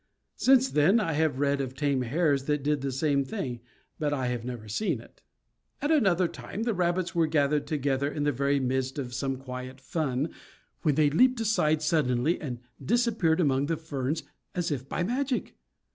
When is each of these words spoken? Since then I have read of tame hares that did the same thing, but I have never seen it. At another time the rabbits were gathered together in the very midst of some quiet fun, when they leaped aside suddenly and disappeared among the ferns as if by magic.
Since 0.35 0.69
then 0.71 0.99
I 0.99 1.13
have 1.13 1.37
read 1.37 1.61
of 1.61 1.75
tame 1.75 2.01
hares 2.01 2.45
that 2.45 2.63
did 2.63 2.81
the 2.81 2.91
same 2.91 3.23
thing, 3.23 3.59
but 3.99 4.11
I 4.13 4.25
have 4.29 4.43
never 4.43 4.67
seen 4.67 4.99
it. 4.99 5.21
At 5.79 5.91
another 5.91 6.27
time 6.27 6.63
the 6.63 6.73
rabbits 6.73 7.13
were 7.13 7.27
gathered 7.27 7.67
together 7.67 8.09
in 8.11 8.23
the 8.23 8.31
very 8.31 8.59
midst 8.59 8.97
of 8.97 9.13
some 9.13 9.37
quiet 9.37 9.79
fun, 9.79 10.31
when 10.81 10.95
they 10.95 11.11
leaped 11.11 11.39
aside 11.39 11.83
suddenly 11.83 12.41
and 12.41 12.61
disappeared 12.83 13.39
among 13.39 13.67
the 13.67 13.77
ferns 13.77 14.23
as 14.55 14.71
if 14.71 14.89
by 14.89 15.03
magic. 15.03 15.53